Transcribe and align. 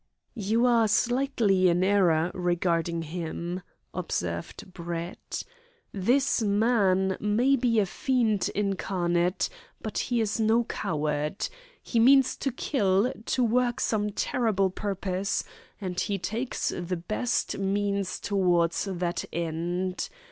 "You 0.41 0.65
are 0.65 0.87
slightly 0.87 1.69
in 1.69 1.83
error 1.83 2.31
regarding 2.33 3.03
him," 3.03 3.61
observed 3.93 4.73
Brett. 4.73 5.43
"This 5.91 6.41
man 6.41 7.15
may 7.19 7.55
be 7.55 7.77
a 7.77 7.85
fiend 7.85 8.49
incarnate, 8.55 9.47
but 9.79 9.99
he 10.09 10.19
is 10.19 10.39
no 10.39 10.63
coward. 10.63 11.47
He 11.83 11.99
means 11.99 12.35
to 12.37 12.51
kill, 12.51 13.13
to 13.27 13.43
work 13.43 13.79
some 13.79 14.09
terrible 14.09 14.71
purpose, 14.71 15.43
and 15.79 15.99
he 15.99 16.17
takes 16.17 16.69
the 16.69 16.97
best 16.97 17.59
means 17.59 18.19
towards 18.19 18.85
that 18.85 19.23
end. 19.31 20.09